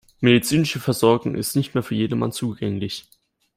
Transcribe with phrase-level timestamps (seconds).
[0.19, 3.07] Medizinische Versorgung ist nicht mehr für jedermann zugänglich.